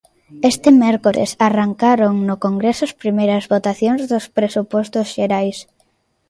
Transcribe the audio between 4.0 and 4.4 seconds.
dos